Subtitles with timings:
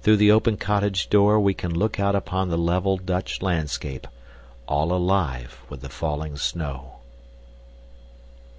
[0.00, 4.06] Through the open cottage door we can look out upon the level Dutch landscape,
[4.66, 7.00] all alive with the falling snow.